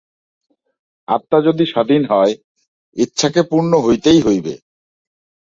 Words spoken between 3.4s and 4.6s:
পূর্ণ হইতেই হইবে।